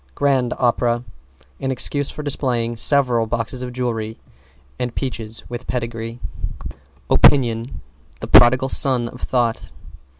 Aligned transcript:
=GRAND 0.15 0.53
OPERA= 0.57 1.03
An 1.59 1.69
excuse 1.69 2.09
for 2.09 2.23
displaying 2.23 2.75
several 2.75 3.27
boxes 3.27 3.61
of 3.61 3.71
jewelry 3.71 4.17
and 4.79 4.95
peaches 4.95 5.43
with 5.47 5.67
pedigrees. 5.67 6.17
=OPINION= 7.11 7.81
The 8.19 8.25
prodigal 8.25 8.69
son 8.69 9.09
of 9.09 9.21
Thought. 9.21 9.71